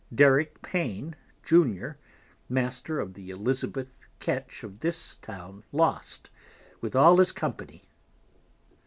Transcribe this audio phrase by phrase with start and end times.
[0.15, 1.99] Derick Pain, Junior,
[2.49, 6.31] Master of the Elizabeth Ketch of this Town lost,
[6.81, 7.83] with all his Company.